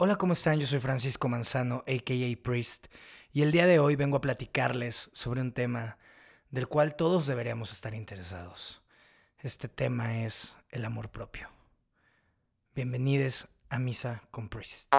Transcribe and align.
Hola, 0.00 0.14
¿cómo 0.14 0.32
están? 0.32 0.60
Yo 0.60 0.66
soy 0.68 0.78
Francisco 0.78 1.28
Manzano, 1.28 1.78
aka 1.78 2.14
Priest, 2.40 2.86
y 3.32 3.42
el 3.42 3.50
día 3.50 3.66
de 3.66 3.80
hoy 3.80 3.96
vengo 3.96 4.18
a 4.18 4.20
platicarles 4.20 5.10
sobre 5.12 5.40
un 5.40 5.50
tema 5.50 5.98
del 6.52 6.68
cual 6.68 6.94
todos 6.94 7.26
deberíamos 7.26 7.72
estar 7.72 7.94
interesados. 7.94 8.80
Este 9.40 9.66
tema 9.66 10.22
es 10.22 10.56
el 10.70 10.84
amor 10.84 11.10
propio. 11.10 11.50
Bienvenidos 12.76 13.48
a 13.70 13.80
Misa 13.80 14.22
con 14.30 14.48
Priest. 14.48 14.94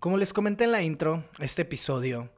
Como 0.00 0.16
les 0.16 0.32
comenté 0.32 0.64
en 0.64 0.72
la 0.72 0.80
intro, 0.80 1.24
este 1.40 1.60
episodio, 1.60 2.30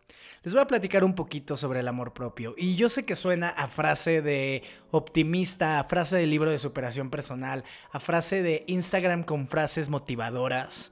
les 0.43 0.53
voy 0.53 0.61
a 0.61 0.67
platicar 0.67 1.05
un 1.05 1.15
poquito 1.15 1.57
sobre 1.57 1.79
el 1.79 1.87
amor 1.87 2.13
propio. 2.13 2.57
Y 2.59 2.75
yo 2.75 2.89
sé 2.89 3.05
que 3.05 3.15
suena 3.15 3.51
a 3.51 3.69
frase 3.69 4.21
de 4.21 4.65
optimista, 4.91 5.79
a 5.79 5.85
frase 5.85 6.17
de 6.17 6.27
libro 6.27 6.51
de 6.51 6.59
superación 6.59 7.09
personal, 7.09 7.63
a 7.93 8.01
frase 8.01 8.43
de 8.43 8.65
Instagram 8.67 9.23
con 9.23 9.47
frases 9.47 9.91
motivadoras. 9.91 10.91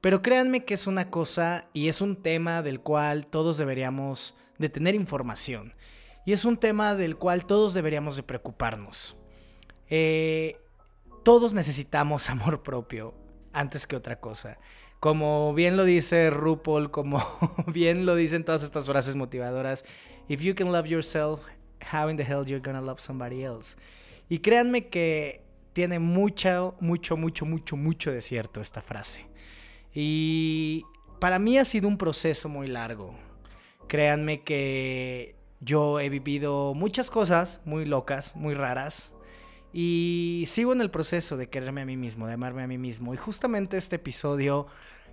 Pero 0.00 0.22
créanme 0.22 0.64
que 0.64 0.72
es 0.72 0.86
una 0.86 1.10
cosa 1.10 1.68
y 1.74 1.88
es 1.88 2.00
un 2.00 2.16
tema 2.16 2.62
del 2.62 2.80
cual 2.80 3.26
todos 3.26 3.58
deberíamos 3.58 4.34
de 4.56 4.70
tener 4.70 4.94
información. 4.94 5.74
Y 6.24 6.32
es 6.32 6.46
un 6.46 6.56
tema 6.56 6.94
del 6.94 7.18
cual 7.18 7.44
todos 7.44 7.74
deberíamos 7.74 8.16
de 8.16 8.22
preocuparnos. 8.22 9.18
Eh, 9.90 10.56
todos 11.24 11.52
necesitamos 11.52 12.30
amor 12.30 12.62
propio 12.62 13.12
antes 13.52 13.86
que 13.86 13.96
otra 13.96 14.18
cosa. 14.18 14.58
Como 15.06 15.54
bien 15.54 15.76
lo 15.76 15.84
dice 15.84 16.30
RuPaul, 16.30 16.90
como 16.90 17.24
bien 17.68 18.06
lo 18.06 18.16
dicen 18.16 18.44
todas 18.44 18.64
estas 18.64 18.86
frases 18.86 19.14
motivadoras, 19.14 19.84
if 20.26 20.40
you 20.42 20.52
can 20.56 20.72
love 20.72 20.88
yourself, 20.88 21.42
how 21.92 22.08
in 22.08 22.16
the 22.16 22.24
hell 22.24 22.44
you're 22.44 22.58
gonna 22.58 22.80
love 22.80 22.98
somebody 22.98 23.44
else? 23.44 23.76
Y 24.28 24.40
créanme 24.40 24.88
que 24.88 25.44
tiene 25.74 26.00
mucho, 26.00 26.74
mucho, 26.80 27.16
mucho, 27.16 27.46
mucho, 27.46 27.76
mucho 27.76 28.10
de 28.10 28.20
cierto 28.20 28.60
esta 28.60 28.82
frase. 28.82 29.26
Y 29.94 30.82
para 31.20 31.38
mí 31.38 31.56
ha 31.56 31.64
sido 31.64 31.86
un 31.86 31.98
proceso 31.98 32.48
muy 32.48 32.66
largo. 32.66 33.14
Créanme 33.86 34.42
que 34.42 35.36
yo 35.60 36.00
he 36.00 36.08
vivido 36.08 36.74
muchas 36.74 37.12
cosas 37.12 37.60
muy 37.64 37.84
locas, 37.84 38.34
muy 38.34 38.54
raras. 38.54 39.14
Y 39.72 40.42
sigo 40.48 40.72
en 40.72 40.80
el 40.80 40.90
proceso 40.90 41.36
de 41.36 41.48
quererme 41.48 41.82
a 41.82 41.86
mí 41.86 41.96
mismo, 41.96 42.26
de 42.26 42.32
amarme 42.32 42.64
a 42.64 42.66
mí 42.66 42.76
mismo. 42.76 43.14
Y 43.14 43.16
justamente 43.16 43.76
este 43.76 43.96
episodio 43.96 44.66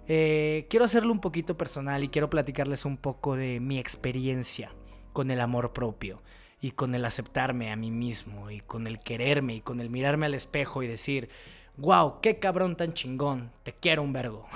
eh, 0.08 0.68
quiero 0.70 0.86
hacerlo 0.86 1.12
un 1.12 1.20
poquito 1.20 1.58
personal 1.58 2.04
y 2.04 2.10
quiero 2.10 2.30
platicarles 2.30 2.86
un 2.86 2.98
poco 2.98 3.36
de 3.36 3.60
mi 3.60 3.80
experiencia 3.80 4.74
con 5.14 5.32
el 5.32 5.40
amor 5.40 5.74
propio 5.74 6.22
y 6.60 6.72
con 6.72 6.96
el 6.96 7.06
aceptarme 7.06 7.72
a 7.72 7.76
mí 7.76 7.92
mismo 7.92 8.50
y 8.50 8.60
con 8.62 8.88
el 8.88 9.00
quererme 9.00 9.56
y 9.56 9.62
con 9.62 9.80
el 9.80 9.90
mirarme 9.90 10.26
al 10.26 10.34
espejo 10.34 10.84
y 10.84 10.88
decir, 10.88 11.30
wow, 11.78 12.22
qué 12.22 12.40
cabrón 12.40 12.76
tan 12.76 12.94
chingón, 12.94 13.52
te 13.64 13.74
quiero 13.74 14.02
un 14.02 14.14
vergo. 14.14 14.48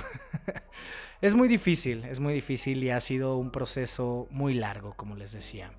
es 1.22 1.36
muy 1.36 1.48
difícil, 1.48 2.06
es 2.06 2.20
muy 2.20 2.34
difícil 2.34 2.84
y 2.84 2.90
ha 2.92 3.00
sido 3.00 3.38
un 3.38 3.52
proceso 3.52 4.28
muy 4.30 4.54
largo, 4.54 4.94
como 4.96 5.16
les 5.16 5.32
decía. 5.32 5.72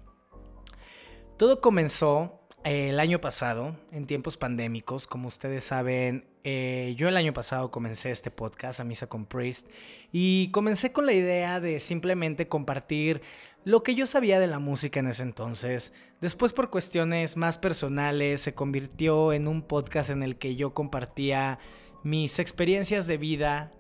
Todo 1.36 1.60
comenzó 1.60 2.41
el 2.64 3.00
año 3.00 3.20
pasado, 3.20 3.77
en 3.92 4.06
tiempos 4.06 4.36
pandémicos, 4.36 5.06
como 5.06 5.28
ustedes 5.28 5.64
saben, 5.64 6.27
eh, 6.50 6.94
yo 6.94 7.10
el 7.10 7.16
año 7.18 7.34
pasado 7.34 7.70
comencé 7.70 8.10
este 8.10 8.30
podcast, 8.30 8.80
A 8.80 8.84
Misa 8.84 9.06
con 9.06 9.27
Priest, 9.27 9.68
y 10.12 10.50
comencé 10.50 10.92
con 10.92 11.04
la 11.04 11.12
idea 11.12 11.60
de 11.60 11.78
simplemente 11.78 12.48
compartir 12.48 13.20
lo 13.64 13.82
que 13.82 13.94
yo 13.94 14.06
sabía 14.06 14.41
de 14.41 14.46
la 14.46 14.58
música 14.58 14.98
en 14.98 15.08
ese 15.08 15.24
entonces. 15.24 15.92
Después, 16.22 16.54
por 16.54 16.70
cuestiones 16.70 17.36
más 17.36 17.58
personales, 17.58 18.41
se 18.41 18.54
convirtió 18.54 19.34
en 19.34 19.46
un 19.46 19.60
podcast 19.60 20.08
en 20.08 20.22
el 20.22 20.38
que 20.38 20.56
yo 20.56 20.72
compartía 20.72 21.59
mis 22.03 22.38
experiencias 22.38 23.06
de 23.06 23.19
vida, 23.19 23.70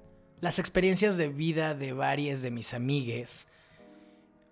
las 0.42 0.58
experiencias 0.58 1.16
de 1.16 1.28
vida 1.28 1.74
de 1.74 1.94
varias 1.94 2.42
de 2.42 2.50
mis 2.50 2.74
amigues, 2.74 3.48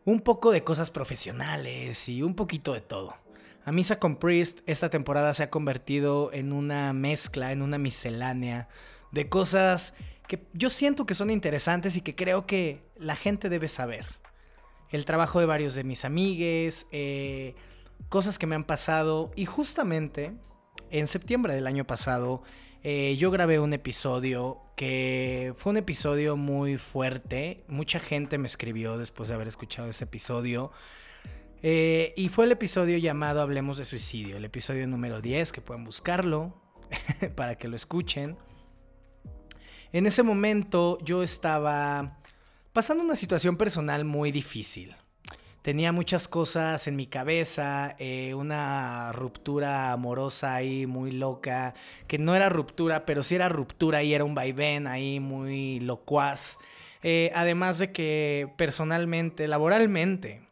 un 0.06 0.20
poco 0.20 0.52
de 0.52 0.64
cosas 0.64 0.90
profesionales 0.90 2.08
y 2.08 2.22
un 2.22 2.34
poquito 2.34 2.72
de 2.72 2.80
todo. 2.80 3.25
A 3.66 3.72
Misa 3.72 3.98
con 3.98 4.14
Priest 4.14 4.60
esta 4.66 4.90
temporada 4.90 5.34
se 5.34 5.42
ha 5.42 5.50
convertido 5.50 6.32
en 6.32 6.52
una 6.52 6.92
mezcla, 6.92 7.50
en 7.50 7.62
una 7.62 7.78
miscelánea 7.78 8.68
de 9.10 9.28
cosas 9.28 9.94
que 10.28 10.46
yo 10.52 10.70
siento 10.70 11.04
que 11.04 11.14
son 11.14 11.32
interesantes 11.32 11.96
y 11.96 12.00
que 12.00 12.14
creo 12.14 12.46
que 12.46 12.84
la 12.96 13.16
gente 13.16 13.48
debe 13.48 13.66
saber. 13.66 14.06
El 14.90 15.04
trabajo 15.04 15.40
de 15.40 15.46
varios 15.46 15.74
de 15.74 15.82
mis 15.82 16.04
amigues, 16.04 16.86
eh, 16.92 17.56
cosas 18.08 18.38
que 18.38 18.46
me 18.46 18.54
han 18.54 18.62
pasado 18.62 19.32
y 19.34 19.46
justamente 19.46 20.32
en 20.92 21.08
septiembre 21.08 21.52
del 21.52 21.66
año 21.66 21.88
pasado 21.88 22.44
eh, 22.84 23.16
yo 23.18 23.32
grabé 23.32 23.58
un 23.58 23.72
episodio 23.72 24.60
que 24.76 25.54
fue 25.56 25.70
un 25.70 25.78
episodio 25.78 26.36
muy 26.36 26.78
fuerte. 26.78 27.64
Mucha 27.66 27.98
gente 27.98 28.38
me 28.38 28.46
escribió 28.46 28.96
después 28.96 29.28
de 29.28 29.34
haber 29.34 29.48
escuchado 29.48 29.88
ese 29.88 30.04
episodio 30.04 30.70
eh, 31.68 32.14
y 32.16 32.28
fue 32.28 32.44
el 32.44 32.52
episodio 32.52 32.96
llamado 32.96 33.42
Hablemos 33.42 33.76
de 33.76 33.84
Suicidio, 33.84 34.36
el 34.36 34.44
episodio 34.44 34.86
número 34.86 35.20
10, 35.20 35.50
que 35.50 35.60
pueden 35.60 35.82
buscarlo 35.82 36.54
para 37.34 37.56
que 37.56 37.66
lo 37.66 37.74
escuchen. 37.74 38.36
En 39.92 40.06
ese 40.06 40.22
momento 40.22 41.00
yo 41.02 41.24
estaba 41.24 42.20
pasando 42.72 43.02
una 43.02 43.16
situación 43.16 43.56
personal 43.56 44.04
muy 44.04 44.30
difícil. 44.30 44.94
Tenía 45.62 45.90
muchas 45.90 46.28
cosas 46.28 46.86
en 46.86 46.94
mi 46.94 47.08
cabeza, 47.08 47.96
eh, 47.98 48.32
una 48.34 49.10
ruptura 49.10 49.90
amorosa 49.90 50.54
ahí 50.54 50.86
muy 50.86 51.10
loca, 51.10 51.74
que 52.06 52.18
no 52.18 52.36
era 52.36 52.48
ruptura, 52.48 53.04
pero 53.04 53.24
sí 53.24 53.34
era 53.34 53.48
ruptura 53.48 54.04
y 54.04 54.14
era 54.14 54.22
un 54.22 54.36
vaivén 54.36 54.86
ahí 54.86 55.18
muy 55.18 55.80
locuaz. 55.80 56.60
Eh, 57.02 57.32
además 57.34 57.78
de 57.78 57.90
que 57.90 58.52
personalmente, 58.56 59.48
laboralmente, 59.48 60.45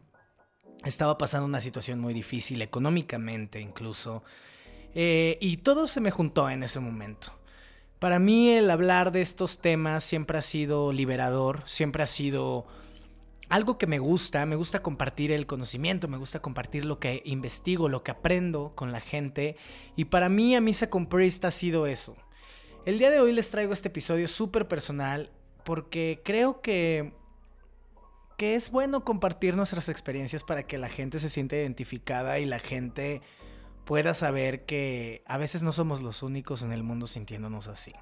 estaba 0.85 1.19
pasando 1.19 1.47
una 1.47 1.61
situación 1.61 2.01
muy 2.01 2.15
difícil, 2.15 2.63
económicamente 2.63 3.61
incluso, 3.61 4.23
eh, 4.95 5.39
y 5.41 5.59
todo 5.59 5.87
se 5.87 6.01
me 6.01 6.11
juntó 6.11 6.49
en 6.51 6.63
ese 6.63 6.81
momento. 6.81 7.33
Para 7.99 8.19
mí 8.19 8.51
el 8.51 8.71
hablar 8.71 9.13
de 9.13 9.23
estos 9.23 9.59
temas 9.59 10.05
siempre 10.05 10.39
ha 10.39 10.43
sido 10.43 10.93
liberador, 10.93 11.63
siempre 11.67 12.03
ha 12.03 12.07
sido 12.07 12.67
algo 13.49 13.79
que 13.79 13.87
me 13.87 13.99
gusta, 13.99 14.45
me 14.47 14.57
gusta 14.57 14.83
compartir 14.83 15.33
el 15.33 15.47
conocimiento, 15.47 16.09
me 16.09 16.17
gusta 16.17 16.41
compartir 16.41 16.85
lo 16.85 16.99
que 16.99 17.23
investigo, 17.25 17.89
lo 17.89 18.03
que 18.03 18.11
aprendo 18.11 18.73
con 18.75 18.93
la 18.93 19.01
gente, 19.01 19.57
y 19.97 20.07
para 20.07 20.29
mí 20.29 20.55
a 20.55 20.61
Misa 20.61 20.91
con 20.91 21.07
Priest 21.07 21.45
ha 21.45 21.51
sido 21.51 21.87
eso. 21.87 22.17
El 22.85 22.99
día 22.99 23.11
de 23.11 23.21
hoy 23.21 23.33
les 23.33 23.51
traigo 23.51 23.73
este 23.73 23.89
episodio 23.89 24.29
súper 24.29 24.69
personal 24.69 25.31
porque 25.65 26.21
creo 26.23 26.61
que 26.61 27.15
que 28.37 28.55
es 28.55 28.71
bueno 28.71 29.05
compartir 29.05 29.57
nuestras 29.57 29.89
experiencias 29.89 30.45
para 30.45 30.65
que 30.65 30.79
la 30.79 30.89
gente 30.89 31.19
se 31.19 31.29
sienta 31.29 31.57
identificada 31.57 32.39
y 32.39 32.47
la 32.47 32.59
gente 32.59 33.23
pueda 33.85 34.15
saber 34.15 34.65
que 34.65 35.23
a 35.27 35.39
veces 35.39 35.63
no 35.63 35.73
somos 35.73 36.03
los 36.03 36.23
únicos 36.23 36.63
en 36.63 36.73
el 36.73 36.83
mundo 36.83 37.07
sintiéndonos 37.07 37.69
así. 37.69 37.93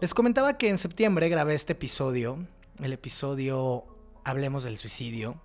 Les 0.00 0.14
comentaba 0.14 0.56
que 0.56 0.68
en 0.68 0.78
septiembre 0.78 1.28
grabé 1.28 1.54
este 1.54 1.74
episodio, 1.74 2.46
el 2.80 2.92
episodio 2.92 3.84
Hablemos 4.24 4.64
del 4.64 4.76
suicidio. 4.78 5.40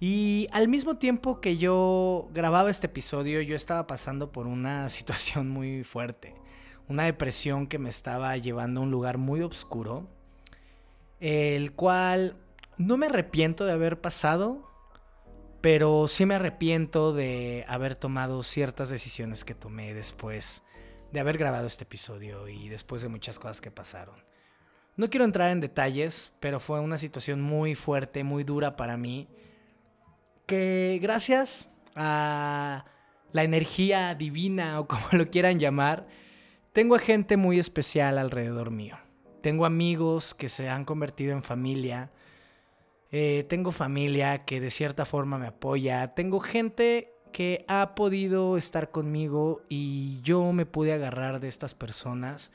Y 0.00 0.48
al 0.52 0.68
mismo 0.68 0.98
tiempo 0.98 1.40
que 1.40 1.56
yo 1.56 2.28
grababa 2.32 2.70
este 2.70 2.86
episodio, 2.86 3.40
yo 3.40 3.56
estaba 3.56 3.86
pasando 3.86 4.32
por 4.32 4.46
una 4.46 4.88
situación 4.90 5.48
muy 5.48 5.82
fuerte, 5.82 6.34
una 6.88 7.04
depresión 7.04 7.66
que 7.66 7.78
me 7.78 7.88
estaba 7.88 8.36
llevando 8.36 8.80
a 8.80 8.82
un 8.84 8.90
lugar 8.90 9.18
muy 9.18 9.40
oscuro, 9.40 10.06
el 11.20 11.72
cual 11.72 12.36
no 12.78 12.96
me 12.96 13.06
arrepiento 13.06 13.64
de 13.64 13.72
haber 13.72 14.00
pasado, 14.00 14.70
pero 15.60 16.08
sí 16.08 16.26
me 16.26 16.34
arrepiento 16.34 17.12
de 17.12 17.64
haber 17.68 17.96
tomado 17.96 18.42
ciertas 18.42 18.90
decisiones 18.90 19.44
que 19.44 19.54
tomé 19.54 19.94
después 19.94 20.62
de 21.12 21.20
haber 21.20 21.38
grabado 21.38 21.66
este 21.66 21.84
episodio 21.84 22.48
y 22.48 22.68
después 22.68 23.00
de 23.02 23.08
muchas 23.08 23.38
cosas 23.38 23.60
que 23.60 23.70
pasaron. 23.70 24.16
No 24.96 25.10
quiero 25.10 25.24
entrar 25.24 25.50
en 25.50 25.60
detalles, 25.60 26.34
pero 26.40 26.60
fue 26.60 26.80
una 26.80 26.98
situación 26.98 27.40
muy 27.40 27.74
fuerte, 27.74 28.24
muy 28.24 28.44
dura 28.44 28.76
para 28.76 28.96
mí, 28.96 29.28
que 30.46 30.98
gracias 31.00 31.72
a 31.94 32.84
la 33.32 33.42
energía 33.42 34.14
divina 34.14 34.80
o 34.80 34.86
como 34.88 35.04
lo 35.12 35.26
quieran 35.26 35.58
llamar, 35.58 36.06
tengo 36.72 36.94
a 36.94 36.98
gente 36.98 37.36
muy 37.36 37.58
especial 37.58 38.18
alrededor 38.18 38.70
mío. 38.70 38.98
Tengo 39.42 39.66
amigos 39.66 40.34
que 40.34 40.48
se 40.48 40.68
han 40.68 40.84
convertido 40.84 41.32
en 41.32 41.42
familia, 41.42 42.10
eh, 43.16 43.44
tengo 43.44 43.70
familia 43.70 44.44
que 44.44 44.60
de 44.60 44.70
cierta 44.70 45.04
forma 45.04 45.38
me 45.38 45.46
apoya, 45.46 46.14
tengo 46.14 46.40
gente 46.40 47.12
que 47.32 47.64
ha 47.68 47.94
podido 47.94 48.56
estar 48.56 48.90
conmigo 48.90 49.62
y 49.68 50.20
yo 50.22 50.50
me 50.52 50.66
pude 50.66 50.92
agarrar 50.92 51.38
de 51.38 51.46
estas 51.46 51.74
personas 51.74 52.50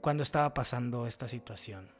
cuando 0.00 0.22
estaba 0.22 0.54
pasando 0.54 1.08
esta 1.08 1.26
situación. 1.26 1.90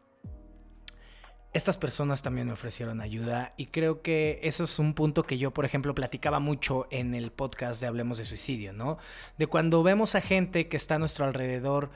estas 1.53 1.77
personas 1.77 2.23
también 2.23 2.47
me 2.47 2.53
ofrecieron 2.53 3.01
ayuda 3.01 3.53
y 3.57 3.67
creo 3.67 4.01
que 4.01 4.39
eso 4.45 4.63
es 4.63 4.79
un 4.79 4.95
punto 4.95 5.25
que 5.25 5.37
yo, 5.37 5.53
por 5.53 5.65
ejemplo, 5.65 5.93
platicaba 5.93 6.39
mucho 6.39 6.87
en 6.93 7.17
el 7.17 7.33
podcast 7.33 7.81
de 7.81 7.89
Hablemos 7.89 8.19
de 8.19 8.27
Suicidio, 8.27 8.73
¿no? 8.73 8.97
De 9.39 9.49
cuando 9.49 9.83
vemos 9.83 10.15
a 10.15 10.21
gente 10.21 10.69
que 10.69 10.77
está 10.77 10.95
a 10.95 10.99
nuestro 11.01 11.25
alrededor, 11.25 11.91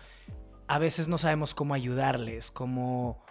a 0.66 0.80
veces 0.80 1.06
no 1.06 1.16
sabemos 1.16 1.54
cómo 1.54 1.74
ayudarles, 1.74 2.50
cómo, 2.50 3.24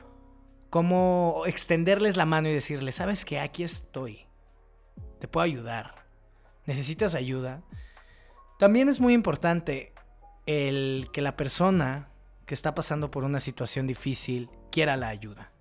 cómo 0.69 1.43
extenderles 1.45 2.17
la 2.17 2.25
mano 2.25 2.49
y 2.49 2.53
decirles, 2.53 2.95
sabes 2.95 3.25
que 3.25 3.39
aquí 3.39 3.63
estoy, 3.63 4.27
te 5.19 5.27
puedo 5.27 5.43
ayudar, 5.43 6.07
necesitas 6.65 7.15
ayuda. 7.15 7.63
También 8.59 8.89
es 8.89 8.99
muy 8.99 9.13
importante 9.13 9.93
el 10.45 11.09
que 11.13 11.21
la 11.21 11.37
persona 11.37 12.09
que 12.45 12.53
está 12.53 12.73
pasando 12.73 13.11
por 13.11 13.23
una 13.23 13.39
situación 13.39 13.87
difícil 13.87 14.49
quiera 14.71 14.97
la 14.97 15.09
ayuda. 15.09 15.51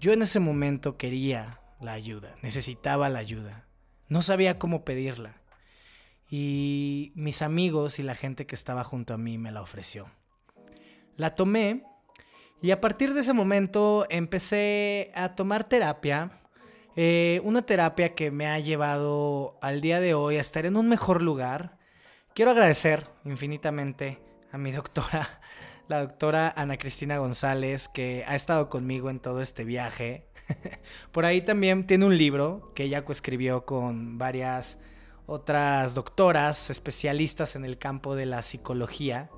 Yo 0.00 0.12
en 0.12 0.22
ese 0.22 0.40
momento 0.40 0.96
quería 0.96 1.60
la 1.80 1.92
ayuda, 1.92 2.34
necesitaba 2.42 3.08
la 3.08 3.20
ayuda, 3.20 3.66
no 4.08 4.20
sabía 4.22 4.58
cómo 4.58 4.84
pedirla. 4.84 5.40
Y 6.28 7.12
mis 7.14 7.42
amigos 7.42 7.98
y 7.98 8.02
la 8.02 8.14
gente 8.14 8.46
que 8.46 8.54
estaba 8.54 8.84
junto 8.84 9.14
a 9.14 9.18
mí 9.18 9.38
me 9.38 9.52
la 9.52 9.62
ofreció. 9.62 10.10
La 11.16 11.34
tomé 11.34 11.84
y 12.62 12.70
a 12.70 12.80
partir 12.80 13.12
de 13.12 13.20
ese 13.20 13.32
momento 13.32 14.06
empecé 14.08 15.10
a 15.16 15.34
tomar 15.34 15.64
terapia. 15.64 16.40
Eh, 16.94 17.40
una 17.42 17.62
terapia 17.62 18.14
que 18.14 18.30
me 18.30 18.46
ha 18.46 18.58
llevado 18.60 19.58
al 19.60 19.80
día 19.80 19.98
de 19.98 20.14
hoy 20.14 20.36
a 20.36 20.40
estar 20.40 20.64
en 20.64 20.76
un 20.76 20.88
mejor 20.88 21.22
lugar. 21.22 21.78
Quiero 22.34 22.52
agradecer 22.52 23.08
infinitamente 23.24 24.22
a 24.52 24.58
mi 24.58 24.70
doctora 24.70 25.40
la 25.88 26.02
doctora 26.02 26.52
Ana 26.56 26.78
Cristina 26.78 27.18
González, 27.18 27.88
que 27.88 28.24
ha 28.26 28.36
estado 28.36 28.68
conmigo 28.68 29.10
en 29.10 29.18
todo 29.18 29.42
este 29.42 29.64
viaje. 29.64 30.28
Por 31.12 31.24
ahí 31.24 31.42
también 31.42 31.86
tiene 31.86 32.06
un 32.06 32.16
libro 32.16 32.72
que 32.76 32.84
ella 32.84 33.04
coescribió 33.04 33.64
con 33.64 34.18
varias 34.18 34.78
otras 35.26 35.94
doctoras 35.94 36.70
especialistas 36.70 37.56
en 37.56 37.64
el 37.64 37.78
campo 37.78 38.14
de 38.14 38.26
la 38.26 38.42
psicología. 38.42 39.30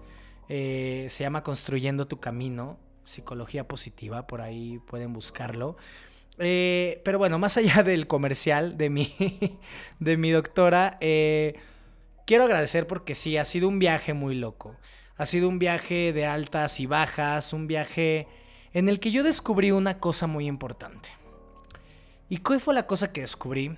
Eh, 0.50 1.06
se 1.08 1.24
llama 1.24 1.42
Construyendo 1.42 2.06
tu 2.06 2.20
Camino, 2.20 2.78
Psicología 3.04 3.66
Positiva, 3.68 4.26
por 4.26 4.40
ahí 4.40 4.78
pueden 4.86 5.12
buscarlo. 5.12 5.76
Eh, 6.38 7.00
pero 7.04 7.18
bueno, 7.18 7.38
más 7.38 7.56
allá 7.56 7.82
del 7.82 8.06
comercial 8.06 8.76
de 8.76 8.90
mi, 8.90 9.14
de 10.00 10.16
mi 10.16 10.30
doctora, 10.30 10.98
eh, 11.00 11.54
quiero 12.26 12.44
agradecer 12.44 12.86
porque 12.86 13.14
sí, 13.14 13.36
ha 13.36 13.44
sido 13.44 13.68
un 13.68 13.78
viaje 13.78 14.14
muy 14.14 14.34
loco. 14.34 14.76
Ha 15.16 15.26
sido 15.26 15.48
un 15.48 15.58
viaje 15.58 16.12
de 16.12 16.26
altas 16.26 16.80
y 16.80 16.86
bajas, 16.86 17.52
un 17.52 17.66
viaje 17.68 18.26
en 18.72 18.88
el 18.88 18.98
que 18.98 19.12
yo 19.12 19.22
descubrí 19.22 19.70
una 19.70 19.98
cosa 19.98 20.26
muy 20.26 20.46
importante. 20.46 21.10
¿Y 22.28 22.38
cuál 22.38 22.60
fue 22.60 22.74
la 22.74 22.86
cosa 22.86 23.12
que 23.12 23.20
descubrí? 23.20 23.76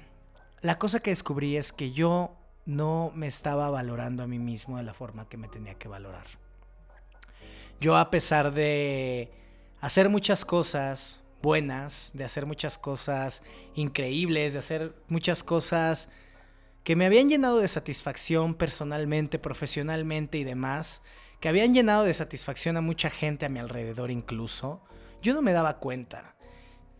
La 0.62 0.78
cosa 0.78 1.00
que 1.00 1.10
descubrí 1.10 1.56
es 1.56 1.72
que 1.72 1.92
yo 1.92 2.36
no 2.64 3.12
me 3.14 3.26
estaba 3.26 3.68
valorando 3.68 4.22
a 4.22 4.26
mí 4.26 4.38
mismo 4.38 4.78
de 4.78 4.82
la 4.82 4.94
forma 4.94 5.28
que 5.28 5.36
me 5.36 5.48
tenía 5.48 5.74
que 5.74 5.88
valorar. 5.88 6.26
Yo 7.80 7.96
a 7.96 8.10
pesar 8.10 8.52
de 8.52 9.30
hacer 9.80 10.08
muchas 10.08 10.44
cosas 10.44 11.20
buenas, 11.42 12.10
de 12.14 12.24
hacer 12.24 12.46
muchas 12.46 12.78
cosas 12.78 13.42
increíbles, 13.74 14.54
de 14.54 14.58
hacer 14.58 14.94
muchas 15.08 15.44
cosas 15.44 16.08
que 16.82 16.96
me 16.96 17.06
habían 17.06 17.28
llenado 17.28 17.58
de 17.58 17.68
satisfacción 17.68 18.54
personalmente, 18.54 19.38
profesionalmente 19.38 20.38
y 20.38 20.44
demás, 20.44 21.02
que 21.40 21.48
habían 21.48 21.74
llenado 21.74 22.04
de 22.04 22.14
satisfacción 22.14 22.76
a 22.76 22.80
mucha 22.80 23.10
gente 23.10 23.44
a 23.44 23.48
mi 23.48 23.58
alrededor 23.58 24.10
incluso, 24.10 24.82
yo 25.20 25.34
no 25.34 25.42
me 25.42 25.52
daba 25.52 25.78
cuenta. 25.78 26.36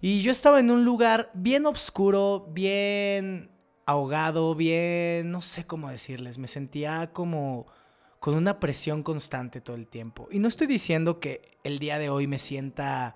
Y 0.01 0.23
yo 0.23 0.31
estaba 0.31 0.61
en 0.61 0.71
un 0.71 0.85
lugar 0.85 1.31
bien 1.35 1.65
oscuro, 1.67 2.47
bien 2.51 3.51
ahogado, 3.87 4.55
bien, 4.55 5.31
no 5.31 5.41
sé 5.41 5.67
cómo 5.67 5.89
decirles, 5.89 6.39
me 6.39 6.49
sentía 6.49 7.13
como 7.13 7.67
con 8.27 8.35
una 8.35 8.59
presión 8.59 9.05
constante 9.05 9.61
todo 9.61 9.77
el 9.77 9.87
tiempo. 9.87 10.27
Y 10.33 10.41
no 10.41 10.49
estoy 10.49 10.67
diciendo 10.67 11.21
que 11.21 11.43
el 11.63 11.79
día 11.79 11.97
de 11.97 12.11
hoy 12.11 12.27
me 12.27 12.41
sienta 12.41 13.15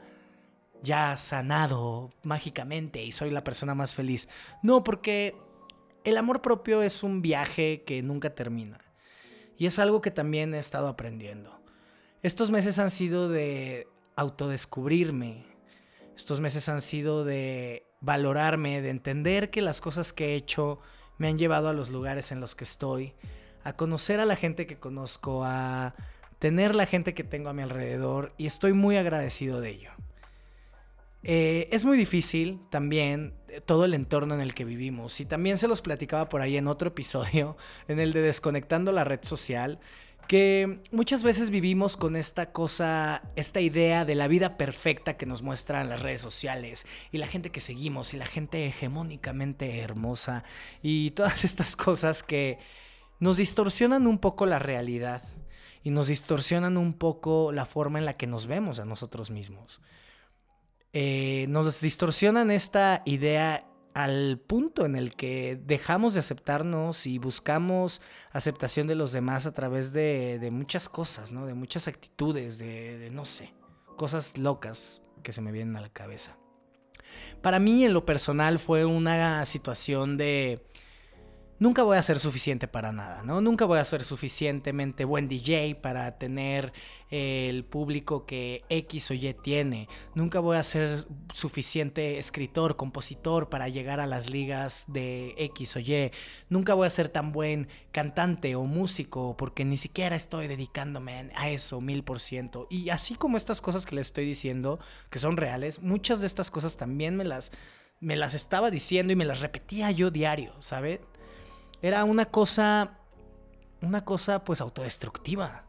ya 0.84 1.16
sanado 1.16 2.10
mágicamente 2.22 3.02
y 3.02 3.10
soy 3.10 3.32
la 3.32 3.42
persona 3.42 3.74
más 3.74 3.92
feliz. 3.92 4.28
No, 4.62 4.84
porque 4.84 5.34
el 6.04 6.16
amor 6.16 6.42
propio 6.42 6.80
es 6.80 7.02
un 7.02 7.22
viaje 7.22 7.82
que 7.84 8.02
nunca 8.02 8.36
termina. 8.36 8.78
Y 9.58 9.66
es 9.66 9.80
algo 9.80 10.00
que 10.00 10.12
también 10.12 10.54
he 10.54 10.60
estado 10.60 10.86
aprendiendo. 10.86 11.60
Estos 12.22 12.52
meses 12.52 12.78
han 12.78 12.92
sido 12.92 13.28
de 13.28 13.88
autodescubrirme. 14.14 15.44
Estos 16.14 16.40
meses 16.40 16.68
han 16.68 16.82
sido 16.82 17.24
de 17.24 17.84
valorarme, 18.00 18.80
de 18.80 18.90
entender 18.90 19.50
que 19.50 19.60
las 19.60 19.80
cosas 19.80 20.12
que 20.12 20.26
he 20.26 20.34
hecho 20.36 20.78
me 21.18 21.26
han 21.26 21.36
llevado 21.36 21.68
a 21.68 21.72
los 21.72 21.90
lugares 21.90 22.30
en 22.30 22.38
los 22.40 22.54
que 22.54 22.62
estoy, 22.62 23.16
a 23.64 23.74
conocer 23.74 24.20
a 24.20 24.24
la 24.24 24.36
gente 24.36 24.66
que 24.66 24.78
conozco, 24.78 25.44
a 25.44 25.94
tener 26.38 26.74
la 26.74 26.86
gente 26.86 27.14
que 27.14 27.24
tengo 27.24 27.50
a 27.50 27.52
mi 27.52 27.62
alrededor 27.62 28.32
y 28.38 28.46
estoy 28.46 28.72
muy 28.72 28.96
agradecido 28.96 29.60
de 29.60 29.70
ello. 29.70 29.90
Eh, 31.22 31.68
es 31.70 31.84
muy 31.84 31.98
difícil 31.98 32.60
también 32.70 33.34
eh, 33.48 33.60
todo 33.60 33.84
el 33.84 33.92
entorno 33.92 34.34
en 34.34 34.40
el 34.40 34.54
que 34.54 34.64
vivimos 34.64 35.20
y 35.20 35.26
también 35.26 35.58
se 35.58 35.68
los 35.68 35.82
platicaba 35.82 36.30
por 36.30 36.40
ahí 36.40 36.56
en 36.56 36.66
otro 36.66 36.88
episodio, 36.88 37.58
en 37.88 38.00
el 38.00 38.12
de 38.12 38.22
desconectando 38.22 38.90
la 38.90 39.04
red 39.04 39.20
social, 39.22 39.80
que 40.28 40.80
muchas 40.92 41.22
veces 41.22 41.50
vivimos 41.50 41.98
con 41.98 42.16
esta 42.16 42.52
cosa, 42.52 43.22
esta 43.36 43.60
idea 43.60 44.06
de 44.06 44.14
la 44.14 44.28
vida 44.28 44.56
perfecta 44.56 45.18
que 45.18 45.26
nos 45.26 45.42
muestran 45.42 45.90
las 45.90 46.00
redes 46.00 46.22
sociales 46.22 46.86
y 47.12 47.18
la 47.18 47.26
gente 47.26 47.50
que 47.50 47.60
seguimos 47.60 48.14
y 48.14 48.16
la 48.16 48.26
gente 48.26 48.64
hegemónicamente 48.64 49.80
hermosa 49.80 50.44
y 50.82 51.10
todas 51.10 51.44
estas 51.44 51.76
cosas 51.76 52.22
que 52.22 52.58
nos 53.20 53.37
distorsionan 53.37 54.06
un 54.06 54.19
poco 54.19 54.46
la 54.46 54.58
realidad 54.58 55.22
y 55.82 55.90
nos 55.90 56.08
distorsionan 56.08 56.76
un 56.76 56.93
poco 56.93 57.52
la 57.52 57.67
forma 57.67 57.99
en 57.99 58.05
la 58.05 58.17
que 58.17 58.26
nos 58.26 58.46
vemos 58.46 58.78
a 58.78 58.84
nosotros 58.84 59.31
mismos. 59.31 59.81
Eh, 60.93 61.46
nos 61.49 61.81
distorsionan 61.81 62.50
esta 62.50 63.02
idea 63.05 63.67
al 63.94 64.38
punto 64.38 64.87
en 64.87 64.96
el 64.96 65.14
que 65.14 65.61
dejamos 65.64 66.14
de 66.14 66.20
aceptarnos 66.20 67.06
y 67.06 67.19
buscamos 67.19 68.00
aceptación 68.32 68.87
de 68.87 68.94
los 68.94 69.12
demás 69.12 69.46
a 69.46 69.52
través 69.52 69.93
de, 69.93 70.49
muchas 70.52 70.88
cosas, 70.88 71.32
¿no? 71.32 71.46
De 71.46 71.55
muchas 71.55 71.88
actitudes, 71.88 72.58
de, 72.58 73.11
no 73.12 73.25
sé, 73.25 73.52
cosas 73.96 74.38
locas 74.38 75.02
que 75.22 75.32
se 75.32 75.40
me 75.40 75.52
vienen 75.52 75.76
a 75.76 75.81
la 75.81 75.93
cabeza. 75.93 76.37
Para 77.43 77.58
mí, 77.58 77.84
en 77.84 77.93
lo 77.93 78.05
personal, 78.05 78.58
fue 78.58 78.84
una 78.84 79.44
situación 79.46 80.17
de 80.17 80.65
nunca 81.60 81.82
voy 81.84 81.98
a 81.98 82.02
ser 82.02 82.19
suficiente 82.19 82.67
para 82.67 82.90
nada, 82.90 83.22
¿no? 83.22 83.40
Nunca 83.40 83.67
voy 83.67 83.79
a 83.79 83.84
ser 83.84 84.02
suficientemente 84.02 85.05
buen 85.05 85.29
DJ 85.29 85.76
para 85.76 86.19
tener 86.19 86.72
el 87.10 87.64
público 87.64 88.24
que 88.24 88.64
X 88.70 89.10
o 89.10 89.14
Y 89.14 89.34
tiene. 89.34 89.88
Nunca 90.14 90.40
voy 90.40 90.56
a 90.56 90.62
ser 90.62 91.06
suficiente 91.32 92.19
escritor, 92.19 92.76
compositor 92.76 93.50
para 93.50 93.69
llegar 93.69 94.00
a 94.00 94.06
las 94.06 94.31
ligas 94.31 94.86
de 94.88 95.34
X 95.36 95.76
o 95.76 95.81
Y. 95.81 96.10
Nunca 96.48 96.74
voy 96.74 96.86
a 96.86 96.90
ser 96.90 97.10
tan 97.10 97.31
buen 97.31 97.69
cantante 97.93 98.56
o 98.56 98.64
músico 98.64 99.36
porque 99.36 99.64
ni 99.64 99.76
siquiera 99.76 100.17
estoy 100.17 100.48
dedicándome 100.48 101.31
a 101.36 101.50
eso 101.50 101.82
mil 101.82 102.02
por 102.02 102.20
ciento. 102.20 102.67
Y 102.70 102.88
así 102.88 103.14
como 103.14 103.36
estas 103.36 103.60
cosas 103.60 103.84
que 103.84 103.94
les 103.94 104.06
estoy 104.06 104.24
diciendo, 104.24 104.81
que 105.10 105.19
son 105.19 105.36
reales, 105.36 105.82
muchas 105.82 106.20
de 106.20 106.26
estas 106.26 106.50
cosas 106.50 106.79
también 106.79 107.17
me 107.17 107.24
las, 107.24 107.52
me 108.00 108.17
las 108.17 108.32
estaba 108.32 108.70
diciendo 108.70 109.12
y 109.12 109.17
me 109.17 109.26
las 109.26 109.40
repetía 109.40 109.90
yo 109.90 110.10
diario, 110.10 110.55
¿sabes? 110.60 111.00
Era 111.82 112.05
una 112.05 112.27
cosa, 112.27 112.99
una 113.82 114.05
cosa 114.05 114.44
pues 114.44 114.60
autodestructiva. 114.60 115.65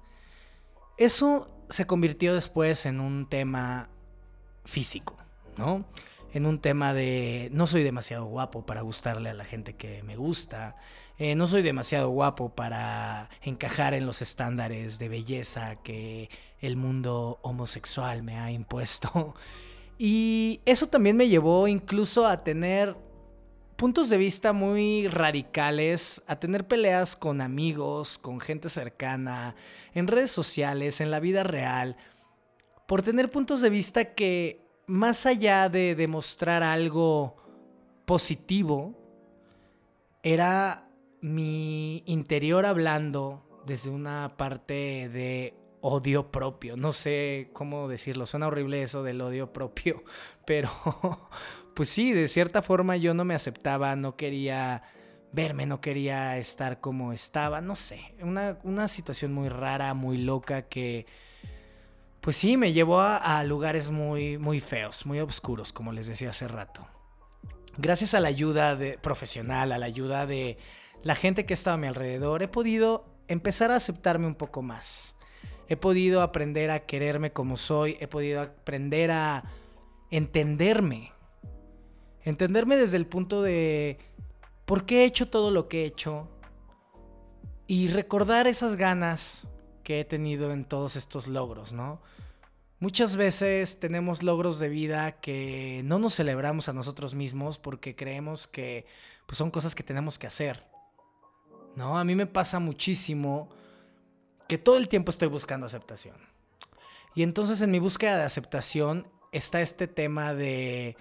Eso 0.97 1.49
se 1.69 1.87
convirtió 1.87 2.33
después 2.33 2.85
en 2.85 2.99
un 2.99 3.27
tema 3.29 3.89
físico, 4.65 5.17
¿no? 5.57 5.85
En 6.33 6.45
un 6.45 6.59
tema 6.59 6.93
de 6.93 7.49
no 7.51 7.67
soy 7.67 7.83
demasiado 7.83 8.25
guapo 8.25 8.65
para 8.65 8.81
gustarle 8.81 9.29
a 9.29 9.33
la 9.33 9.45
gente 9.45 9.75
que 9.75 10.03
me 10.03 10.15
gusta, 10.15 10.75
eh, 11.17 11.35
no 11.35 11.45
soy 11.45 11.61
demasiado 11.61 12.09
guapo 12.09 12.49
para 12.49 13.29
encajar 13.43 13.93
en 13.93 14.07
los 14.07 14.23
estándares 14.23 14.97
de 14.97 15.07
belleza 15.07 15.75
que 15.75 16.31
el 16.59 16.77
mundo 16.77 17.37
homosexual 17.43 18.23
me 18.23 18.39
ha 18.39 18.51
impuesto. 18.51 19.35
Y 20.03 20.61
eso 20.65 20.87
también 20.87 21.15
me 21.15 21.27
llevó 21.27 21.67
incluso 21.67 22.25
a 22.25 22.43
tener 22.43 22.97
puntos 23.81 24.11
de 24.11 24.17
vista 24.17 24.53
muy 24.53 25.07
radicales, 25.07 26.21
a 26.27 26.35
tener 26.35 26.67
peleas 26.67 27.15
con 27.15 27.41
amigos, 27.41 28.19
con 28.19 28.39
gente 28.39 28.69
cercana, 28.69 29.55
en 29.95 30.05
redes 30.05 30.29
sociales, 30.29 31.01
en 31.01 31.09
la 31.09 31.19
vida 31.19 31.41
real, 31.41 31.97
por 32.85 33.01
tener 33.01 33.31
puntos 33.31 33.59
de 33.59 33.71
vista 33.71 34.13
que, 34.13 34.67
más 34.85 35.25
allá 35.25 35.67
de 35.67 35.95
demostrar 35.95 36.61
algo 36.61 37.35
positivo, 38.05 38.93
era 40.21 40.83
mi 41.19 42.03
interior 42.05 42.67
hablando 42.67 43.63
desde 43.65 43.89
una 43.89 44.37
parte 44.37 45.09
de 45.09 45.55
odio 45.81 46.29
propio. 46.29 46.77
No 46.77 46.93
sé 46.93 47.49
cómo 47.51 47.87
decirlo, 47.87 48.27
suena 48.27 48.45
horrible 48.45 48.83
eso 48.83 49.01
del 49.01 49.21
odio 49.21 49.51
propio, 49.51 50.03
pero 50.45 50.69
pues 51.75 51.89
sí, 51.89 52.13
de 52.13 52.27
cierta 52.27 52.61
forma 52.61 52.97
yo 52.97 53.13
no 53.13 53.25
me 53.25 53.33
aceptaba, 53.33 53.95
no 53.95 54.15
quería 54.15 54.83
verme, 55.31 55.65
no 55.65 55.79
quería 55.81 56.37
estar 56.37 56.81
como 56.81 57.13
estaba, 57.13 57.61
no 57.61 57.75
sé, 57.75 58.13
una, 58.21 58.57
una 58.63 58.87
situación 58.87 59.33
muy 59.33 59.49
rara, 59.49 59.93
muy 59.93 60.17
loca 60.17 60.63
que 60.63 61.05
pues 62.21 62.37
sí, 62.37 62.55
me 62.55 62.71
llevó 62.71 63.01
a, 63.01 63.43
lugares 63.43 63.89
muy, 63.89 64.37
muy 64.37 64.59
feos, 64.59 65.07
muy 65.07 65.19
oscuros, 65.19 65.73
como 65.73 65.91
les 65.91 66.05
decía 66.05 66.29
hace 66.29 66.47
rato. 66.47 66.87
Gracias 67.77 68.13
a 68.13 68.19
la 68.19 68.27
ayuda 68.27 68.77
profesional, 69.01 69.71
a 69.71 69.79
la 69.79 69.87
ayuda 69.87 70.27
de 70.27 70.57
la 71.01 71.15
gente 71.15 71.47
que 71.47 71.55
estaba 71.55 71.73
a 71.75 71.77
mi 71.77 71.87
alrededor, 71.87 72.43
he 72.43 72.47
podido 72.47 73.05
empezar 73.27 73.71
a 73.71 73.77
aceptarme 73.77 74.27
un 74.27 74.35
poco 74.35 74.61
más. 74.61 75.15
He 75.67 75.77
podido 75.77 76.21
aprender 76.21 76.69
a 76.69 76.81
quererme 76.81 77.31
como 77.31 77.57
soy, 77.57 77.97
he 77.99 78.07
podido 78.07 78.41
aprender 78.41 79.09
a 79.09 79.43
entenderme. 80.11 81.13
Entenderme 82.23 82.75
desde 82.75 82.97
el 82.97 83.07
punto 83.07 83.41
de 83.41 83.97
por 84.65 84.85
qué 84.85 85.01
he 85.01 85.05
hecho 85.05 85.29
todo 85.29 85.51
lo 85.51 85.67
que 85.67 85.83
he 85.83 85.85
hecho 85.85 86.27
y 87.67 87.87
recordar 87.87 88.47
esas 88.47 88.75
ganas 88.75 89.47
que 89.83 90.01
he 90.01 90.05
tenido 90.05 90.51
en 90.51 90.63
todos 90.63 90.95
estos 90.95 91.27
logros, 91.27 91.73
¿no? 91.73 92.01
Muchas 92.79 93.15
veces 93.15 93.79
tenemos 93.79 94.23
logros 94.23 94.59
de 94.59 94.67
vida 94.67 95.19
que 95.21 95.81
no 95.85 95.99
nos 95.99 96.15
celebramos 96.15 96.67
a 96.67 96.73
nosotros 96.73 97.13
mismos 97.13 97.59
porque 97.59 97.95
creemos 97.95 98.47
que 98.47 98.85
pues, 99.27 99.37
son 99.37 99.51
cosas 99.51 99.75
que 99.75 99.83
tenemos 99.83 100.17
que 100.17 100.27
hacer. 100.27 100.63
¿No? 101.75 101.97
A 101.97 102.03
mí 102.03 102.15
me 102.15 102.25
pasa 102.25 102.59
muchísimo 102.59 103.49
que 104.47 104.57
todo 104.57 104.77
el 104.77 104.87
tiempo 104.87 105.11
estoy 105.11 105.27
buscando 105.27 105.67
aceptación. 105.67 106.17
Y 107.13 107.23
entonces 107.23 107.61
en 107.61 107.71
mi 107.71 107.79
búsqueda 107.79 108.17
de 108.17 108.23
aceptación 108.23 109.07
está 109.31 109.61
este 109.61 109.87
tema 109.87 110.33
de, 110.33 110.97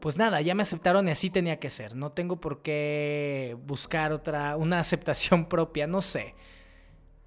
pues 0.00 0.16
nada, 0.16 0.40
ya 0.40 0.54
me 0.54 0.62
aceptaron 0.62 1.08
y 1.08 1.10
así 1.10 1.30
tenía 1.30 1.58
que 1.58 1.70
ser. 1.70 1.96
No 1.96 2.12
tengo 2.12 2.40
por 2.40 2.62
qué 2.62 3.56
buscar 3.66 4.12
otra, 4.12 4.56
una 4.56 4.80
aceptación 4.80 5.48
propia, 5.48 5.86
no 5.86 6.00
sé 6.00 6.34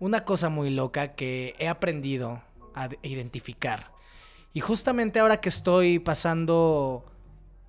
una 0.02 0.26
cosa 0.26 0.50
muy 0.50 0.72
loca 0.72 1.14
que 1.14 1.54
he 1.60 1.68
aprendido 1.68 2.42
a 2.74 2.90
identificar. 3.04 3.94
Y 4.52 4.60
justamente 4.60 5.20
ahora 5.20 5.40
que 5.40 5.50
estoy 5.50 6.00
pasando 6.00 7.06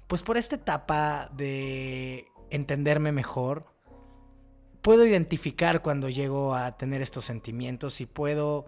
pues 0.07 0.23
por 0.23 0.39
esta 0.39 0.57
etapa 0.57 1.29
de 1.35 2.27
entenderme 2.51 3.13
mejor, 3.13 3.67
puedo 4.81 5.07
identificar 5.07 5.83
cuando 5.83 6.09
llego 6.09 6.55
a 6.55 6.77
tener 6.79 7.03
estos 7.03 7.27
sentimientos 7.27 8.01
y 8.01 8.07
puedo 8.07 8.67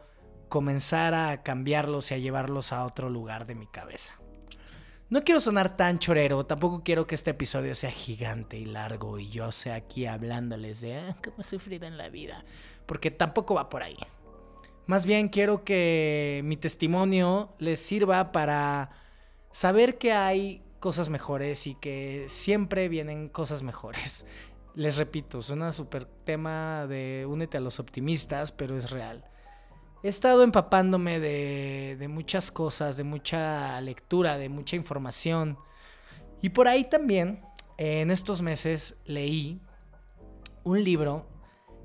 comenzar 0.51 1.15
a 1.15 1.43
cambiarlos 1.43 2.11
y 2.11 2.15
a 2.15 2.19
llevarlos 2.19 2.71
a 2.71 2.85
otro 2.85 3.09
lugar 3.09 3.47
de 3.47 3.55
mi 3.55 3.67
cabeza. 3.67 4.15
No 5.11 5.23
quiero 5.23 5.41
sonar 5.41 5.77
tan 5.77 5.99
chorero, 5.99 6.45
tampoco 6.45 6.83
quiero 6.83 7.07
que 7.07 7.15
este 7.15 7.33
episodio 7.33 7.75
sea 7.75 7.91
gigante 7.91 8.57
y 8.59 8.65
largo 8.65 9.19
y 9.19 9.29
yo 9.29 9.53
sea 9.53 9.75
aquí 9.75 10.07
hablándoles 10.07 10.81
de 10.81 10.99
ah, 10.99 11.17
cómo 11.23 11.37
he 11.41 11.43
sufrido 11.43 11.87
en 11.87 11.99
la 11.99 12.09
vida 12.09 12.45
porque 12.87 13.11
tampoco 13.11 13.55
va 13.55 13.69
por 13.69 13.83
ahí. 13.83 13.97
Más 14.87 15.07
bien 15.07 15.29
quiero 15.29 15.65
que 15.65 16.43
mi 16.45 16.57
testimonio 16.57 17.55
les 17.59 17.81
sirva 17.81 18.33
para 18.33 18.91
saber 19.51 19.99
que 19.99 20.13
hay 20.13 20.63
cosas 20.79 21.09
mejores 21.09 21.67
y 21.67 21.75
que 21.75 22.27
siempre 22.29 22.89
vienen 22.89 23.29
cosas 23.29 23.63
mejores. 23.63 24.27
Les 24.75 24.97
repito, 24.97 25.41
suena 25.41 25.71
súper 25.71 26.05
tema 26.05 26.89
de 26.89 27.27
únete 27.29 27.57
a 27.57 27.61
los 27.61 27.79
optimistas, 27.79 28.51
pero 28.51 28.77
es 28.77 28.91
real. 28.91 29.25
He 30.05 30.09
estado 30.09 30.43
empapándome 30.43 31.19
de, 31.19 31.97
de 31.99 32.09
muchas 32.09 32.51
cosas, 32.51 32.99
de 32.99 33.05
mucha 33.05 33.81
lectura, 33.81 34.37
de 34.37 34.51
mucha 34.51 34.77
información. 34.77 35.57
Y 36.43 36.51
por 36.51 36.69
ahí 36.69 36.85
también, 36.85 37.41
en 37.79 38.11
estos 38.11 38.43
meses, 38.43 38.97
leí 39.07 39.63
un 40.63 40.85
libro 40.85 41.27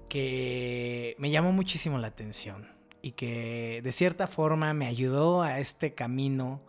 que 0.10 1.16
me 1.18 1.32
llamó 1.32 1.54
muchísimo 1.54 1.98
la 1.98 2.08
atención 2.08 2.68
y 3.02 3.14
que 3.14 3.80
de 3.82 3.92
cierta 3.94 4.28
forma 4.28 4.74
me 4.74 4.88
ayudó 4.88 5.42
a 5.42 5.60
este 5.60 5.94
camino 5.94 6.62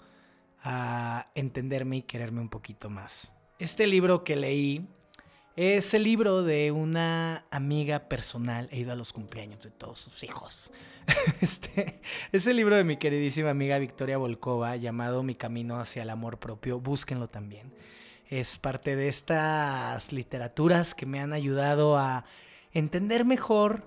a 0.63 1.33
entenderme 1.35 1.97
y 1.97 2.03
quererme 2.03 2.43
un 2.43 2.49
poquito 2.49 2.91
más. 2.91 3.35
Este 3.59 3.89
libro 3.89 4.23
que 4.23 4.37
leí 4.37 4.87
es 5.61 5.93
el 5.93 6.05
libro 6.05 6.43
de 6.43 6.73
una 6.73 7.45
amiga 7.51 8.09
personal. 8.09 8.67
He 8.73 8.79
ido 8.79 8.93
a 8.93 8.97
los 8.97 9.13
cumpleaños 9.13 9.63
de 9.63 9.71
todos 9.71 9.99
sus 9.99 10.25
hijos. 10.25 10.73
Este 11.43 12.01
es 12.33 12.47
el 12.47 12.57
libro 12.57 12.77
de 12.77 12.85
mi 12.85 12.97
queridísima 12.97 13.51
amiga 13.51 13.79
Victoria 13.79 14.17
Volkova 14.17 14.77
llamado 14.77 15.23
Mi 15.23 15.35
camino 15.35 15.79
hacia 15.79 16.03
el 16.03 16.09
amor 16.09 16.39
propio. 16.39 16.81
Búsquenlo 16.81 17.27
también. 17.27 17.75
Es 18.31 18.57
parte 18.57 18.97
de 18.97 19.09
estas 19.09 20.15
literaturas 20.15 20.95
que 20.95 21.05
me 21.05 21.21
han 21.21 21.35
ayudado 21.35 21.99
a 21.99 22.25
entender 22.73 23.27
mejor 23.27 23.87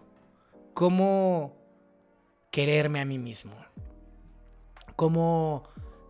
cómo 0.75 1.57
quererme 2.51 2.99
a 3.01 3.05
mí 3.05 3.17
mismo, 3.17 3.55
cómo 4.95 5.63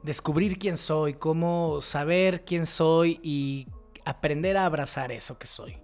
descubrir 0.03 0.59
quién 0.59 0.75
soy, 0.75 1.13
cómo 1.13 1.79
saber 1.79 2.43
quién 2.43 2.65
soy 2.65 3.21
y 3.23 3.69
aprender 4.05 4.57
a 4.57 4.65
abrazar 4.65 5.11
eso 5.11 5.37
que 5.37 5.47
soy. 5.47 5.77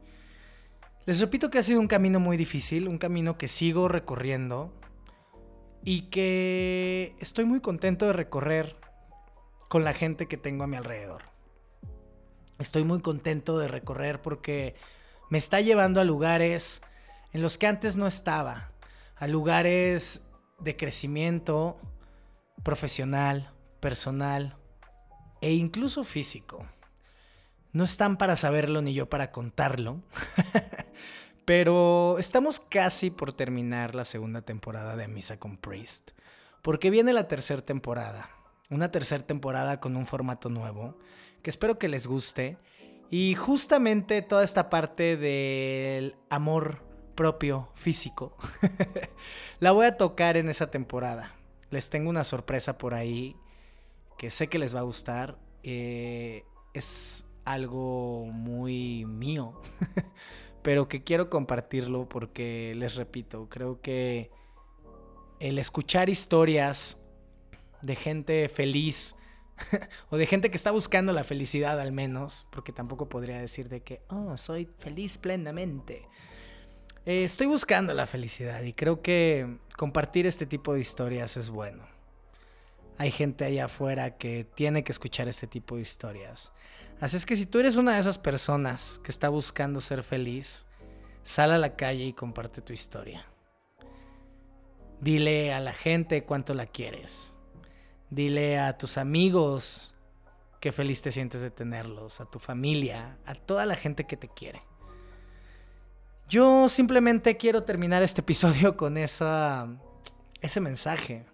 Les 1.05 1.19
repito 1.19 1.49
que 1.49 1.57
ha 1.57 1.63
sido 1.63 1.79
un 1.79 1.88
camino 1.88 2.19
muy 2.19 2.38
difícil, 2.38 2.88
un 2.88 2.97
camino 2.97 3.38
que 3.38 3.47
sigo 3.47 3.88
recorriendo 3.88 4.73
y 5.83 6.03
que 6.09 7.15
estoy 7.19 7.45
muy 7.45 7.61
contento 7.61 8.05
de 8.05 8.13
recorrer 8.13 8.75
con 9.69 9.83
la 9.83 9.93
gente 9.93 10.27
que 10.27 10.38
tengo 10.38 10.63
a 10.63 10.67
mi 10.67 10.77
alrededor. 10.77 11.23
Estoy 12.59 12.83
muy 12.83 13.01
contento 13.01 13.57
de 13.57 13.67
recorrer 13.67 14.21
porque 14.21 14.75
me 15.29 15.38
está 15.38 15.61
llevando 15.61 16.01
a 16.01 16.03
lugares 16.03 16.81
en 17.31 17.41
los 17.41 17.57
que 17.57 17.67
antes 17.67 17.95
no 17.95 18.05
estaba, 18.07 18.71
a 19.15 19.27
lugares 19.27 20.21
de 20.59 20.75
crecimiento 20.75 21.79
profesional, 22.63 23.53
personal 23.79 24.57
e 25.41 25.53
incluso 25.53 26.03
físico. 26.03 26.65
No 27.71 27.83
están 27.83 28.17
para 28.17 28.35
saberlo 28.35 28.81
ni 28.81 28.93
yo 28.93 29.09
para 29.09 29.31
contarlo, 29.31 30.01
pero 31.45 32.17
estamos 32.17 32.59
casi 32.59 33.11
por 33.11 33.33
terminar 33.33 33.93
la 33.93 34.05
segunda 34.05 34.41
temporada 34.41 34.95
de 34.95 35.07
Misa 35.07 35.38
con 35.38 35.57
Priest, 35.57 36.11
porque 36.63 36.89
viene 36.89 37.13
la 37.13 37.27
tercera 37.27 37.61
temporada, 37.61 38.31
una 38.71 38.89
tercera 38.89 39.25
temporada 39.25 39.79
con 39.79 39.95
un 39.95 40.07
formato 40.07 40.49
nuevo, 40.49 40.97
que 41.43 41.51
espero 41.51 41.77
que 41.77 41.88
les 41.88 42.07
guste 42.07 42.57
y 43.11 43.35
justamente 43.35 44.21
toda 44.23 44.43
esta 44.43 44.69
parte 44.69 45.15
del 45.15 46.15
amor 46.29 46.83
propio 47.15 47.69
físico 47.75 48.38
la 49.59 49.71
voy 49.71 49.85
a 49.85 49.97
tocar 49.97 50.38
en 50.38 50.49
esa 50.49 50.71
temporada. 50.71 51.35
Les 51.69 51.89
tengo 51.89 52.09
una 52.09 52.23
sorpresa 52.23 52.77
por 52.77 52.93
ahí 52.93 53.35
que 54.17 54.31
sé 54.31 54.47
que 54.47 54.57
les 54.57 54.75
va 54.75 54.79
a 54.79 54.83
gustar. 54.83 55.38
Eh, 55.63 56.43
es 56.73 57.25
algo 57.46 58.25
muy 58.25 59.05
mío, 59.05 59.60
pero 60.62 60.88
que 60.88 61.03
quiero 61.03 61.29
compartirlo 61.29 62.08
porque 62.08 62.74
les 62.75 62.96
repito, 62.96 63.48
creo 63.50 63.81
que 63.81 64.31
el 65.39 65.58
escuchar 65.58 66.10
historias 66.10 66.98
de 67.81 67.96
gente 67.96 68.50
feliz 68.50 69.15
o 70.10 70.17
de 70.17 70.25
gente 70.25 70.50
que 70.51 70.58
está 70.58 70.72
buscando 70.72 71.13
la 71.13 71.24
felicidad 71.24 71.79
al 71.79 71.91
menos, 71.91 72.46
porque 72.51 72.72
tampoco 72.72 73.10
podría 73.10 73.39
decir 73.39 73.69
de 73.69 73.81
que, 73.81 74.01
oh, 74.10 74.38
soy 74.38 74.69
feliz 74.77 75.17
plenamente. 75.17 76.08
Eh, 77.05 77.24
estoy 77.24 77.48
buscando 77.48 77.93
la 77.93 78.05
felicidad 78.05 78.62
y 78.62 78.74
creo 78.74 79.01
que 79.01 79.58
compartir 79.77 80.27
este 80.27 80.46
tipo 80.46 80.74
de 80.74 80.81
historias 80.81 81.38
es 81.38 81.50
bueno. 81.50 81.88
Hay 82.98 83.12
gente 83.12 83.46
allá 83.46 83.65
afuera 83.65 84.17
que 84.17 84.43
tiene 84.43 84.84
que 84.84 84.91
escuchar 84.91 85.29
este 85.29 85.48
tipo 85.48 85.77
de 85.77 85.81
historias. 85.81 86.51
Así 87.00 87.15
es 87.15 87.25
que 87.25 87.36
si 87.36 87.46
tú 87.46 87.60
eres 87.60 87.77
una 87.77 87.94
de 87.94 88.00
esas 88.00 88.18
personas 88.18 89.00
que 89.03 89.12
está 89.12 89.29
buscando 89.29 89.79
ser 89.79 90.03
feliz, 90.03 90.65
sal 91.24 91.51
a 91.51 91.58
la 91.58 91.75
calle 91.75 92.06
y 92.06 92.13
comparte 92.13 92.62
tu 92.62 92.74
historia. 92.74 93.25
Dile 95.00 95.53
a 95.53 95.62
la 95.62 95.72
gente 95.72 96.25
cuánto 96.25 96.53
la 96.53 96.65
quieres. 96.65 97.36
Dile 98.10 98.60
a 98.60 98.77
tus 98.77 98.98
amigos 98.98 99.96
qué 100.60 100.74
feliz 100.74 101.01
te 101.01 101.12
sientes 101.12 101.41
de 101.41 101.51
tenerlos, 101.51 102.20
a 102.20 102.25
tu 102.25 102.38
familia, 102.38 103.18
a 103.25 103.34
toda 103.34 103.65
la 103.65 103.75
gente 103.75 104.06
que 104.06 104.18
te 104.18 104.27
quiere. 104.27 104.62
Yo 106.27 106.68
simplemente 106.68 107.38
quiero 107.38 107.63
terminar 107.63 108.03
este 108.03 108.22
episodio 108.22 108.75
con 108.75 108.98
esa, 108.98 109.70
ese 110.41 110.60
mensaje. 110.60 111.25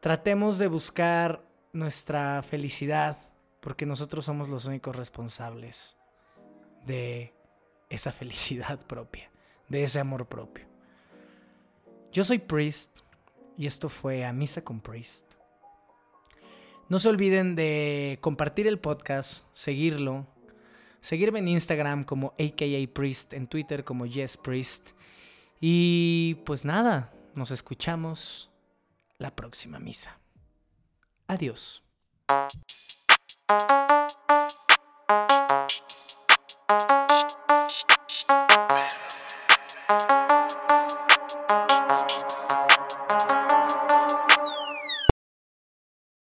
Tratemos 0.00 0.58
de 0.58 0.68
buscar 0.68 1.44
nuestra 1.72 2.42
felicidad 2.42 3.18
porque 3.66 3.84
nosotros 3.84 4.24
somos 4.24 4.48
los 4.48 4.66
únicos 4.66 4.94
responsables 4.94 5.96
de 6.84 7.34
esa 7.90 8.12
felicidad 8.12 8.78
propia, 8.86 9.28
de 9.68 9.82
ese 9.82 9.98
amor 9.98 10.28
propio. 10.28 10.64
Yo 12.12 12.22
soy 12.22 12.38
Priest 12.38 13.00
Y 13.58 13.66
esto 13.66 13.88
fue 13.88 14.24
A 14.24 14.32
Misa 14.32 14.62
con 14.62 14.80
Priest. 14.80 15.34
No 16.88 17.00
se 17.00 17.08
olviden 17.08 17.56
de 17.56 18.18
compartir 18.20 18.68
el 18.68 18.78
podcast, 18.78 19.44
seguirlo, 19.52 20.28
seguirme 21.00 21.40
en 21.40 21.48
Instagram 21.48 22.04
como 22.04 22.34
AKA 22.38 22.86
Priest, 22.94 23.32
en 23.32 23.48
Twitter 23.48 23.82
como 23.82 24.06
Yes 24.06 24.36
Priest. 24.36 24.90
Y 25.60 26.36
pues 26.46 26.64
nada, 26.64 27.12
nos 27.34 27.50
escuchamos 27.50 28.48
la 29.18 29.34
próxima 29.34 29.80
misa. 29.80 30.20
Adiós. 31.26 31.82
Música 33.48 34.05